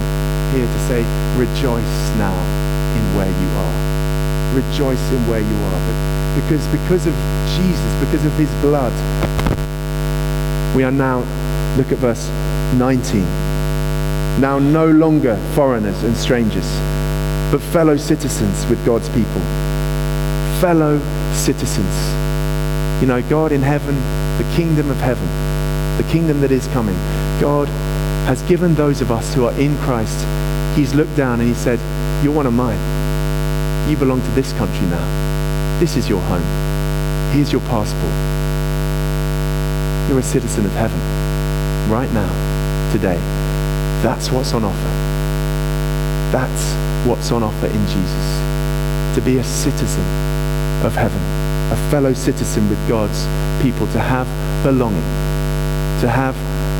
[0.53, 1.01] here to say,
[1.37, 2.35] Rejoice now
[2.97, 3.75] in where you are.
[4.55, 5.79] Rejoice in where you are.
[5.85, 5.97] But
[6.41, 7.15] because, because of
[7.55, 8.93] Jesus, because of his blood,
[10.75, 11.19] we are now,
[11.77, 12.27] look at verse
[12.77, 13.21] 19.
[14.41, 16.67] Now no longer foreigners and strangers
[17.51, 19.41] but fellow citizens with God's people.
[20.59, 20.99] Fellow
[21.37, 21.93] citizens.
[23.01, 23.95] You know, God in heaven,
[24.37, 25.27] the kingdom of heaven,
[26.01, 26.95] the kingdom that is coming,
[27.39, 27.67] God
[28.27, 30.25] has given those of us who are in Christ,
[30.75, 31.79] He's looked down and He said,
[32.23, 32.79] You're one of mine.
[33.89, 35.79] You belong to this country now.
[35.79, 36.43] This is your home.
[37.33, 38.13] Here's your passport.
[40.09, 40.99] You're a citizen of heaven
[41.89, 43.17] right now, today.
[44.01, 44.93] That's what's on offer.
[46.31, 49.15] That's what's on offer in Jesus.
[49.15, 50.36] To be a citizen
[50.85, 51.21] of heaven,
[51.71, 53.25] a fellow citizen with God's
[53.63, 54.27] people, to have
[54.63, 55.01] belonging,
[56.01, 56.35] to have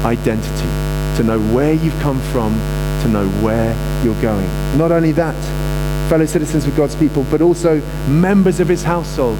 [0.05, 0.69] identity,
[1.17, 2.53] to know where you've come from,
[3.01, 4.47] to know where you're going.
[4.77, 5.36] Not only that,
[6.10, 9.38] fellow citizens with God's people, but also members of his household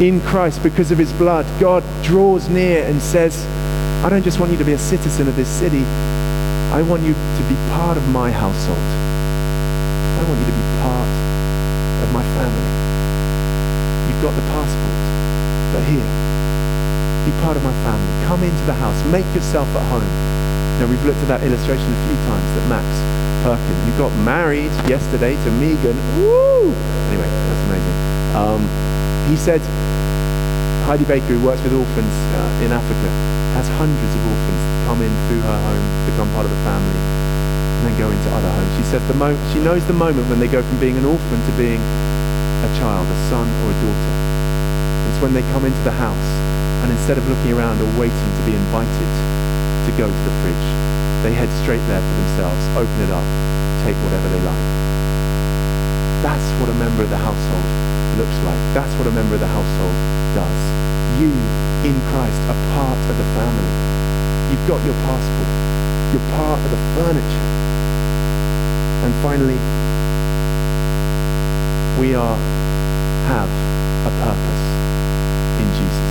[0.00, 1.44] in Christ because of his blood.
[1.60, 3.44] God draws near and says,
[4.04, 5.82] I don't just want you to be a citizen of this city,
[6.70, 8.78] I want you to be part of my household.
[8.78, 11.08] I want you to be part
[12.04, 12.77] of my family.
[14.08, 14.96] You've got the passport,
[15.76, 16.08] but here,
[17.28, 18.08] be part of my family.
[18.24, 18.96] Come into the house.
[19.12, 20.08] Make yourself at home.
[20.80, 22.88] Now, we've looked at that illustration a few times that Max
[23.44, 25.96] Perkin, who got married yesterday to Megan.
[26.16, 26.72] Woo!
[27.12, 27.96] Anyway, that's amazing.
[28.32, 28.62] Um,
[29.28, 29.60] he said,
[30.88, 33.08] Heidi Baker, who works with orphans uh, in Africa,
[33.60, 37.82] has hundreds of orphans come in through her home, become part of the family, and
[37.84, 38.72] then go into other homes.
[38.80, 41.38] She says the mo- she knows the moment when they go from being an orphan
[41.44, 41.82] to being
[42.64, 44.14] a child, a son or a daughter.
[45.10, 46.28] It's when they come into the house,
[46.82, 49.10] and instead of looking around or waiting to be invited
[49.86, 50.68] to go to the fridge,
[51.22, 53.26] they head straight there for themselves, open it up,
[53.86, 54.64] take whatever they like.
[56.22, 57.68] That's what a member of the household
[58.18, 58.58] looks like.
[58.74, 59.94] That's what a member of the household
[60.34, 60.60] does.
[61.22, 61.30] You,
[61.86, 63.70] in Christ, are part of the family.
[64.50, 65.50] You've got your passport.
[66.10, 67.48] You're part of the furniture.
[69.06, 69.58] And finally,
[71.98, 72.36] we are
[73.26, 73.50] have
[74.06, 74.64] a purpose
[75.58, 76.08] in Jesus.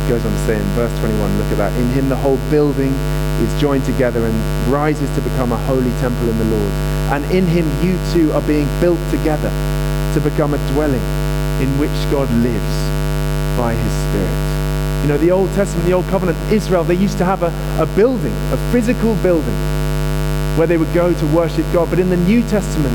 [0.00, 1.72] He goes on to say in verse 21, look at that.
[1.74, 2.94] In him the whole building
[3.42, 6.72] is joined together and rises to become a holy temple in the Lord.
[7.10, 9.50] And in him you too are being built together
[10.14, 11.02] to become a dwelling
[11.58, 12.76] in which God lives
[13.58, 14.38] by his Spirit.
[15.02, 17.50] You know, the Old Testament, the Old Covenant, Israel, they used to have a,
[17.82, 19.56] a building, a physical building,
[20.56, 21.90] where they would go to worship God.
[21.90, 22.94] But in the New Testament,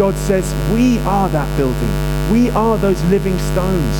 [0.00, 1.92] God says, We are that building.
[2.32, 3.96] We are those living stones.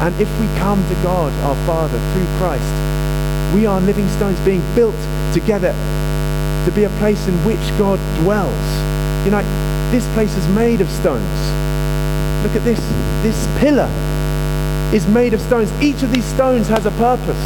[0.00, 2.64] And if we come to God, our Father, through Christ,
[3.54, 4.96] we are living stones being built
[5.34, 5.76] together
[6.64, 8.56] to be a place in which God dwells.
[9.26, 9.44] You know,
[9.92, 11.36] this place is made of stones.
[12.40, 12.80] Look at this.
[13.20, 13.90] This pillar
[14.96, 15.70] is made of stones.
[15.82, 17.44] Each of these stones has a purpose.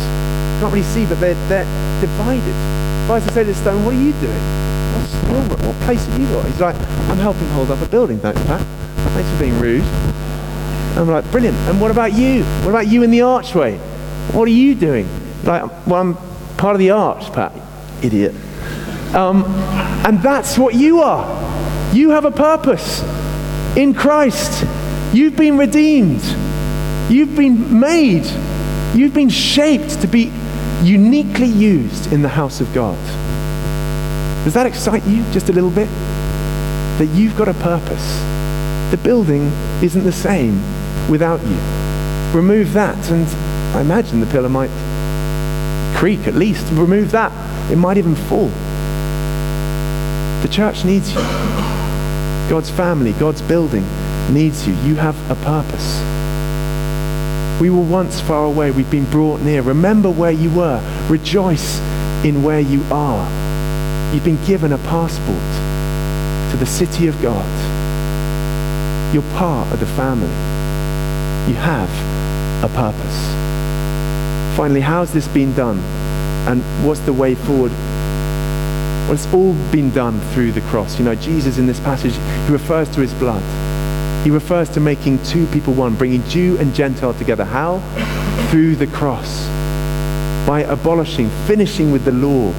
[0.62, 1.66] Can't really see, but they're, they're
[2.00, 2.46] divided.
[2.46, 4.61] If I was to say this stone, what are you doing?
[5.32, 6.44] What place have you got?
[6.46, 6.76] He's like,
[7.08, 8.60] I'm helping hold up a building, thanks, Pat.
[9.12, 9.84] Thanks for being rude.
[10.96, 11.56] I'm like, brilliant.
[11.68, 12.44] And what about you?
[12.44, 13.78] What about you in the archway?
[14.32, 15.08] What are you doing?
[15.44, 16.16] Like, well, I'm
[16.56, 17.52] part of the arch, Pat.
[18.02, 18.34] Idiot.
[19.14, 19.44] Um,
[20.06, 21.94] and that's what you are.
[21.94, 23.02] You have a purpose
[23.76, 24.66] in Christ.
[25.12, 26.22] You've been redeemed.
[27.10, 28.26] You've been made.
[28.94, 30.32] You've been shaped to be
[30.82, 32.98] uniquely used in the house of God.
[34.44, 35.88] Does that excite you just a little bit?
[36.98, 38.20] That you've got a purpose.
[38.90, 39.44] The building
[39.82, 40.60] isn't the same
[41.08, 41.56] without you.
[42.36, 43.26] Remove that, and
[43.76, 44.70] I imagine the pillar might
[45.96, 46.66] creak at least.
[46.72, 47.32] Remove that,
[47.70, 48.48] it might even fall.
[50.42, 51.20] The church needs you.
[52.50, 53.86] God's family, God's building
[54.32, 54.74] needs you.
[54.82, 56.00] You have a purpose.
[57.60, 59.62] We were once far away, we've been brought near.
[59.62, 60.82] Remember where you were.
[61.08, 61.78] Rejoice
[62.24, 63.41] in where you are.
[64.12, 65.40] You've been given a passport
[66.50, 67.46] to the city of God.
[69.14, 70.28] You're part of the family.
[71.48, 71.88] You have
[72.62, 74.54] a purpose.
[74.54, 75.78] Finally, how's this been done?
[76.46, 77.72] And what's the way forward?
[77.72, 80.98] Well, it's all been done through the cross.
[80.98, 82.12] You know, Jesus in this passage,
[82.46, 83.42] he refers to his blood.
[84.24, 87.46] He refers to making two people one, bringing Jew and Gentile together.
[87.46, 87.78] How?
[88.50, 89.46] Through the cross.
[90.46, 92.52] By abolishing, finishing with the law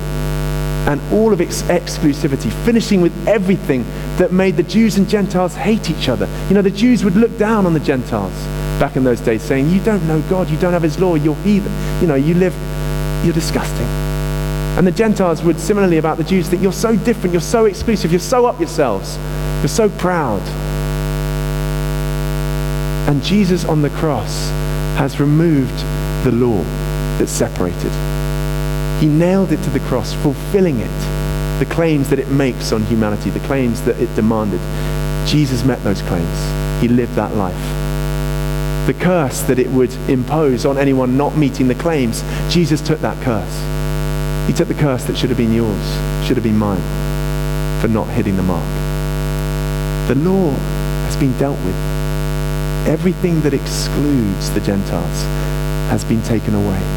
[0.87, 3.83] and all of its exclusivity, finishing with everything
[4.17, 6.27] that made the Jews and Gentiles hate each other.
[6.49, 8.33] You know, the Jews would look down on the Gentiles
[8.79, 11.35] back in those days, saying, You don't know God, you don't have His law, you're
[11.37, 11.71] heathen.
[12.01, 12.53] You know, you live,
[13.23, 13.87] you're disgusting.
[14.77, 18.11] And the Gentiles would similarly about the Jews think, You're so different, you're so exclusive,
[18.11, 19.17] you're so up yourselves,
[19.61, 20.41] you're so proud.
[23.07, 24.49] And Jesus on the cross
[24.97, 25.77] has removed
[26.25, 26.61] the law
[27.19, 28.12] that separated.
[29.03, 33.31] He nailed it to the cross, fulfilling it, the claims that it makes on humanity,
[33.31, 34.61] the claims that it demanded.
[35.27, 36.81] Jesus met those claims.
[36.81, 38.87] He lived that life.
[38.87, 43.21] The curse that it would impose on anyone not meeting the claims, Jesus took that
[43.23, 44.47] curse.
[44.47, 45.85] He took the curse that should have been yours,
[46.25, 46.79] should have been mine,
[47.81, 48.63] for not hitting the mark.
[50.07, 50.51] The law
[51.07, 51.75] has been dealt with.
[52.87, 55.23] Everything that excludes the Gentiles
[55.91, 56.92] has been taken away.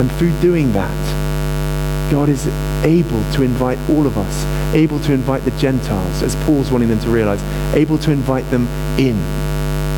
[0.00, 2.46] And through doing that, God is
[2.84, 6.98] able to invite all of us, able to invite the Gentiles, as Paul's wanting them
[7.00, 7.42] to realize,
[7.74, 8.66] able to invite them
[8.98, 9.16] in,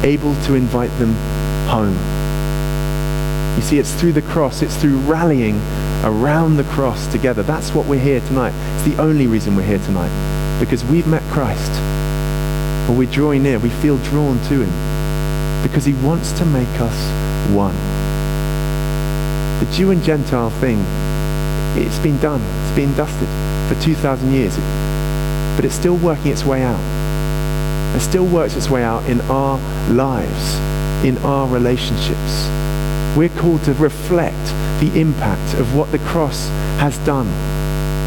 [0.05, 1.15] able to invite them
[1.69, 1.97] home.
[3.57, 5.57] You see, it's through the cross, it's through rallying
[6.05, 7.43] around the cross together.
[7.43, 8.53] That's what we're here tonight.
[8.77, 10.11] It's the only reason we're here tonight,
[10.61, 11.73] because we've met Christ.
[12.89, 17.51] When we draw near, we feel drawn to him, because he wants to make us
[17.53, 17.75] one.
[19.61, 20.79] The Jew and Gentile thing,
[21.83, 23.27] it's been done, it's been dusted
[23.69, 24.55] for 2,000 years,
[25.57, 26.79] but it's still working its way out.
[27.97, 29.59] It still works its way out in our
[29.91, 30.57] lives,
[31.07, 32.47] in our relationships.
[33.17, 34.37] We're called to reflect
[34.81, 37.27] the impact of what the cross has done.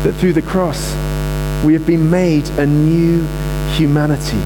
[0.04, 0.94] That through the cross,
[1.66, 3.26] we have been made a new
[3.74, 4.38] humanity,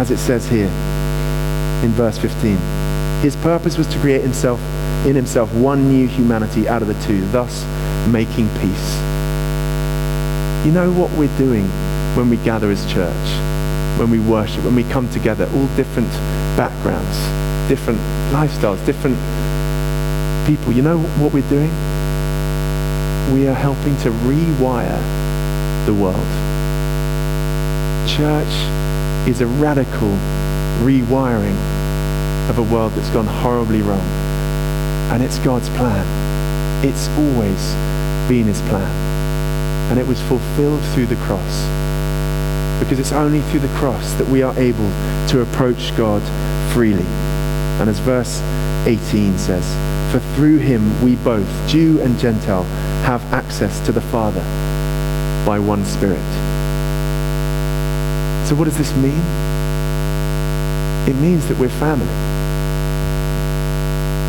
[0.00, 0.70] as it says here
[1.84, 2.56] in verse 15.
[3.20, 4.58] His purpose was to create himself
[5.06, 7.64] in himself one new humanity out of the two, thus
[8.08, 8.94] making peace.
[10.64, 11.64] You know what we're doing
[12.16, 16.10] when we gather as church, when we worship, when we come together, all different
[16.56, 17.18] backgrounds,
[17.68, 17.98] different
[18.32, 19.16] lifestyles, different
[20.46, 20.72] people.
[20.72, 21.70] You know what we're doing?
[23.34, 25.00] We are helping to rewire
[25.86, 26.14] the world.
[28.08, 30.10] Church is a radical
[30.84, 31.58] rewiring
[32.48, 34.21] of a world that's gone horribly wrong.
[35.12, 36.06] And it's God's plan.
[36.82, 37.74] It's always
[38.30, 38.90] been his plan.
[39.90, 41.68] And it was fulfilled through the cross.
[42.80, 44.88] Because it's only through the cross that we are able
[45.28, 46.22] to approach God
[46.72, 47.04] freely.
[47.78, 48.40] And as verse
[48.86, 49.66] 18 says,
[50.12, 52.64] For through him we both, Jew and Gentile,
[53.04, 54.40] have access to the Father
[55.44, 56.24] by one Spirit.
[58.48, 59.20] So, what does this mean?
[61.06, 62.31] It means that we're family.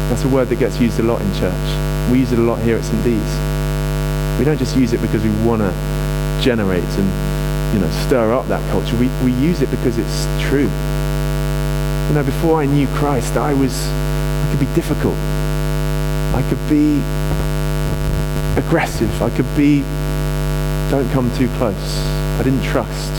[0.09, 2.11] That's a word that gets used a lot in church.
[2.11, 3.03] We use it a lot here at St.
[3.03, 3.33] Dee's.
[4.37, 5.71] We don't just use it because we want to
[6.41, 8.95] generate and you know stir up that culture.
[8.97, 10.69] We, we use it because it's true.
[12.09, 15.15] You know, before I knew Christ, I was I could be difficult.
[16.35, 16.99] I could be
[18.59, 19.21] aggressive.
[19.21, 19.81] I could be
[20.91, 21.97] don't come too close.
[22.39, 23.13] I didn't trust.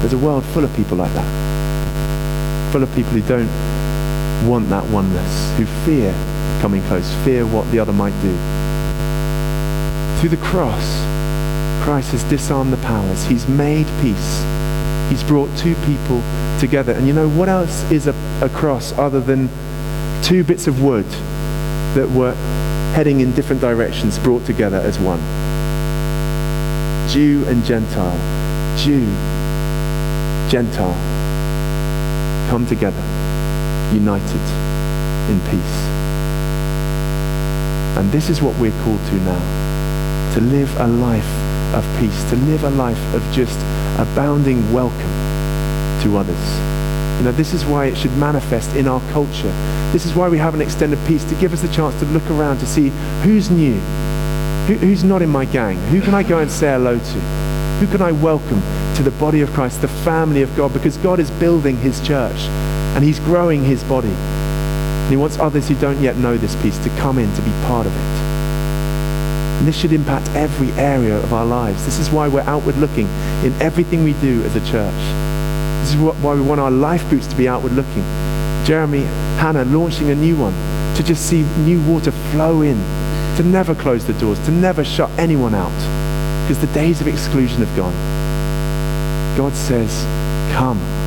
[0.00, 2.72] There's a world full of people like that.
[2.72, 3.50] Full of people who don't
[4.46, 6.12] want that oneness, who fear
[6.60, 8.36] coming close, fear what the other might do.
[10.20, 10.84] Through the cross,
[11.82, 13.24] Christ has disarmed the powers.
[13.24, 14.44] He's made peace.
[15.08, 16.22] He's brought two people
[16.60, 16.92] together.
[16.92, 19.48] And you know, what else is a, a cross other than
[20.22, 21.06] two bits of wood
[21.94, 22.34] that were
[22.94, 25.20] heading in different directions brought together as one?
[27.08, 28.18] Jew and Gentile.
[28.78, 29.06] Jew,
[30.48, 30.94] Gentile.
[32.50, 33.02] Come together,
[33.92, 34.44] united
[35.30, 35.76] in peace.
[37.98, 39.60] And this is what we're called to now
[40.34, 41.26] to live a life
[41.74, 43.58] of peace, to live a life of just
[43.98, 45.14] abounding welcome
[46.02, 46.58] to others.
[47.18, 49.52] You know, this is why it should manifest in our culture.
[49.92, 52.28] This is why we have an extended peace to give us the chance to look
[52.30, 52.90] around to see
[53.22, 53.74] who's new,
[54.68, 57.20] who, who's not in my gang, who can I go and say hello to,
[57.80, 58.62] who can I welcome
[58.94, 62.38] to the body of Christ, the family of God, because God is building his church
[62.94, 64.08] and he's growing his body.
[64.08, 67.50] And he wants others who don't yet know this peace to come in to be
[67.66, 68.20] part of it.
[69.58, 71.84] And this should impact every area of our lives.
[71.84, 73.06] This is why we're outward looking
[73.44, 74.94] in everything we do as a church.
[75.82, 78.02] This is why we want our life groups to be outward looking.
[78.64, 79.02] Jeremy,
[79.38, 80.54] Hannah launching a new one
[80.96, 82.76] to just see new water flow in,
[83.36, 85.72] to never close the doors, to never shut anyone out.
[86.44, 87.94] Because the days of exclusion have gone.
[89.36, 90.04] God says,
[90.54, 90.99] come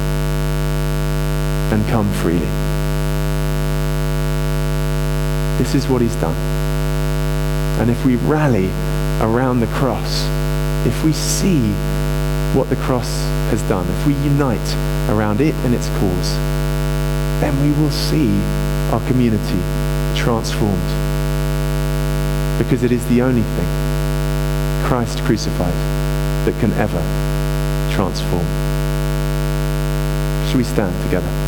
[1.73, 2.45] and come freely.
[5.57, 6.37] This is what he's done.
[7.81, 8.69] And if we rally
[9.19, 10.23] around the cross,
[10.85, 11.71] if we see
[12.53, 13.09] what the cross
[13.49, 14.75] has done, if we unite
[15.09, 16.29] around it and its cause,
[17.41, 18.29] then we will see
[18.93, 19.61] our community
[20.15, 20.77] transformed.
[22.59, 25.73] Because it is the only thing, Christ crucified,
[26.45, 27.01] that can ever
[27.95, 28.45] transform.
[30.47, 31.42] Should we stand together?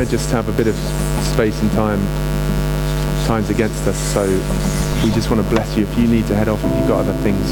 [0.00, 0.74] Going to just have a bit of
[1.34, 2.00] space and time.
[3.26, 4.24] Time's against us, so
[5.04, 5.82] we just want to bless you.
[5.82, 7.44] If you need to head off, if you've got other things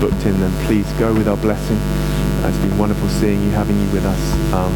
[0.00, 1.76] booked in, then please go with our blessing.
[2.48, 4.54] It's been wonderful seeing you, having you with us.
[4.54, 4.72] Um,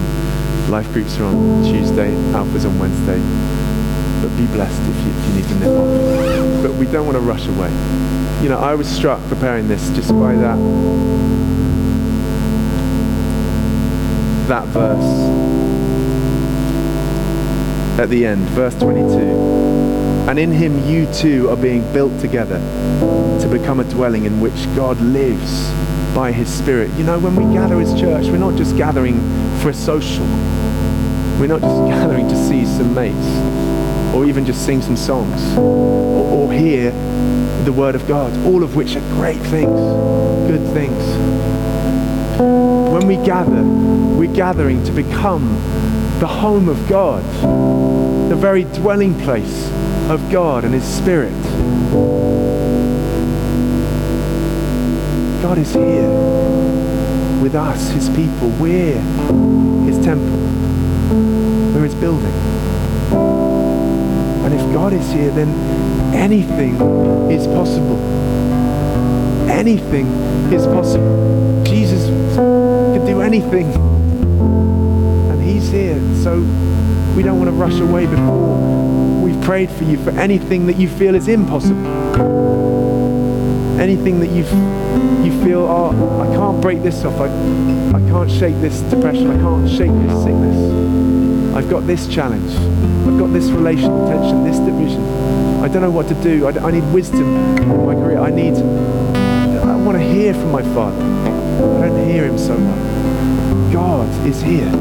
[0.70, 3.18] life groups are on Tuesday, Alpha's on Wednesday.
[4.20, 6.62] But be blessed if you, if you need to nip off.
[6.62, 7.70] But we don't want to rush away.
[8.42, 10.58] You know, I was struck preparing this just by that
[14.46, 15.63] that verse
[17.98, 19.04] at the end, verse 22.
[20.28, 22.58] And in him you too are being built together
[23.40, 25.68] to become a dwelling in which God lives
[26.14, 26.90] by his Spirit.
[26.94, 29.20] You know, when we gather as church, we're not just gathering
[29.60, 30.24] for a social.
[31.38, 36.46] We're not just gathering to see some mates or even just sing some songs or,
[36.48, 36.90] or hear
[37.64, 39.78] the word of God, all of which are great things,
[40.48, 41.02] good things.
[42.38, 45.60] When we gather, we're gathering to become
[46.20, 47.24] the home of God,
[48.30, 49.68] the very dwelling place
[50.08, 51.32] of God and His Spirit.
[55.42, 56.08] God is here
[57.42, 58.48] with us, His people.
[58.60, 58.98] We're
[59.86, 60.38] His temple.
[61.74, 62.32] We're His building.
[64.44, 65.48] And if God is here, then
[66.14, 66.74] anything
[67.30, 67.98] is possible.
[69.50, 70.06] Anything
[70.52, 71.64] is possible.
[71.64, 72.06] Jesus
[72.36, 73.83] can do anything.
[76.24, 76.40] So
[77.14, 80.88] we don't want to rush away before we've prayed for you for anything that you
[80.88, 81.86] feel is impossible.
[83.78, 84.42] Anything that you
[85.22, 87.20] you feel, oh, I can't break this off.
[87.20, 89.30] I, I can't shake this depression.
[89.32, 91.54] I can't shake this sickness.
[91.54, 92.50] I've got this challenge.
[93.06, 95.04] I've got this relational tension, this division.
[95.62, 96.46] I don't know what to do.
[96.46, 98.18] I, I need wisdom in my career.
[98.18, 101.02] I need, I want to hear from my Father.
[101.84, 103.72] I don't hear him so much.
[103.74, 104.72] God is here.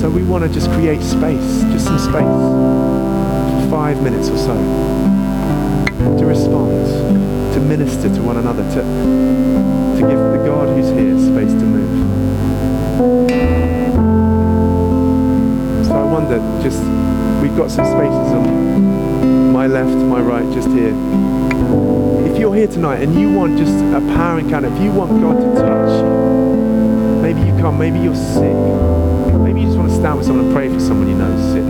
[0.00, 4.54] So we want to just create space, just some space, for five minutes or so,
[6.18, 11.52] to respond, to minister to one another, to, to give the God who's here space
[11.52, 11.90] to move.
[15.86, 16.82] So I wonder, just,
[17.42, 20.94] we've got some spaces on my left, my right, just here.
[22.26, 25.36] If you're here tonight and you want just a power encounter, if you want God
[25.38, 30.18] to touch you, maybe you come, maybe you're sick, maybe you just want to stand
[30.18, 31.64] with someone and pray for someone you know is sick.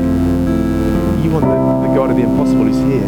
[1.25, 3.07] You want the, the God of the impossible who's here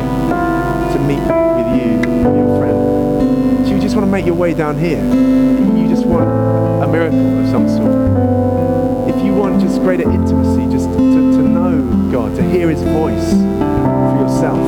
[0.93, 3.65] to meet with you, and your friend.
[3.65, 5.03] Do you just want to make your way down here?
[5.03, 9.09] You just want a miracle of some sort.
[9.09, 13.31] If you want just greater intimacy, just to, to know God, to hear his voice
[13.33, 14.59] for yourself,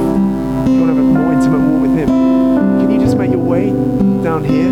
[0.69, 1.14] you want to have a
[3.55, 3.71] way
[4.25, 4.69] down here?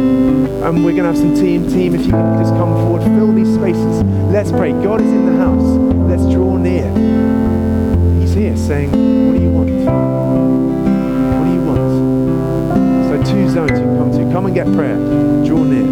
[0.67, 1.69] And we're going to have some team.
[1.69, 4.03] Team, if you can just come forward, fill these spaces.
[4.35, 4.73] Let's pray.
[4.73, 5.69] God is in the house.
[6.11, 6.89] Let's draw near.
[8.21, 9.71] He's here saying, What do you want?
[11.39, 11.87] What do you want?
[13.09, 14.33] So, two zones you can come to.
[14.33, 14.97] Come and get prayer.
[15.47, 15.87] Draw near.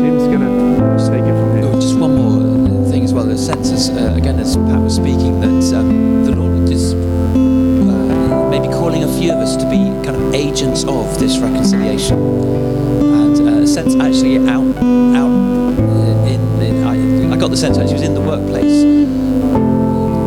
[0.00, 1.66] Tim's going to take it from here.
[1.66, 3.24] Oh, just one more thing as well.
[3.24, 6.43] The sense, as, uh, again, as Pat was speaking, that um, the Lord is
[8.64, 13.48] maybe calling a few of us to be kind of agents of this reconciliation, and
[13.48, 14.64] uh, sense actually out,
[15.14, 16.62] out uh, in.
[16.62, 18.84] in I, I got the sense actually was in the workplace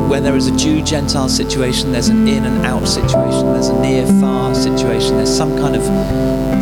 [0.10, 3.82] where there is a Jew Gentile situation, there's an in and out situation, there's a
[3.82, 5.84] near far situation, there's some kind of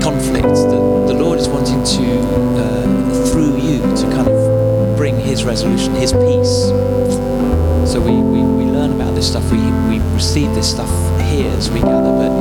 [0.02, 2.20] conflict that the Lord is wanting to,
[2.58, 6.70] uh, through you, to kind of bring His resolution, His peace.
[7.92, 10.90] So we, we, we learn about this stuff, we, we receive this stuff
[11.24, 12.32] here as we gather, but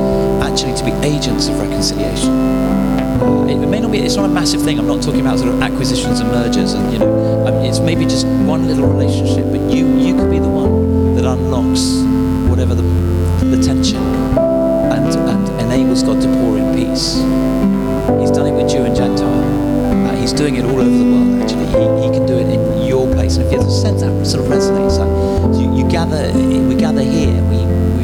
[0.47, 2.33] actually to be agents of reconciliation.
[3.49, 4.77] It may not be, it's not a massive thing.
[4.79, 8.05] I'm not talking about sort of acquisitions and mergers and, you know, um, it's maybe
[8.05, 12.03] just one little relationship, but you, you could be the one that unlocks
[12.49, 12.83] whatever the,
[13.45, 17.15] the tension and, and enables God to pour in peace.
[18.19, 20.07] He's done it with Jew and Gentile.
[20.07, 21.65] Uh, he's doing it all over the world, actually.
[21.65, 23.37] He, he can do it in your place.
[23.37, 26.31] And if there's a sense that sort of resonates, like you, you gather,
[26.67, 27.57] we gather here, we,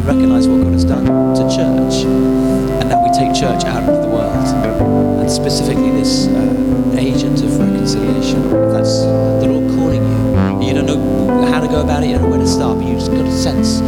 [0.06, 4.08] recognize what God has done to church and that we take church out of the
[4.08, 4.36] world.
[5.20, 10.04] And specifically, this uh, agent of reconciliation—that's the Lord calling
[10.62, 12.78] you, you don't know how to go about it, you don't know where to start,
[12.78, 13.82] but you just got a sense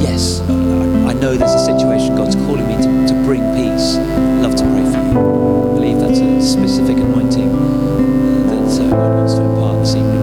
[0.00, 3.96] yes, I know there's a situation, God's calling me to, to bring peace.
[4.42, 5.70] Love to pray for you.
[5.70, 7.52] I believe that's a specific anointing
[8.48, 10.19] that uh, God wants to impart this evening.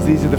[0.00, 0.36] because these are the